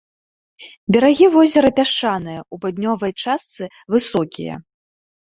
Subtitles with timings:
[0.95, 3.63] Берагі возера пясчаныя, у паўднёвай частцы
[3.97, 4.55] высокія.